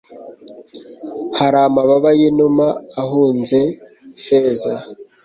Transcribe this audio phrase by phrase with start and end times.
[1.37, 2.67] hari amababa y'inuma
[3.01, 3.59] ahunze
[4.23, 4.73] feza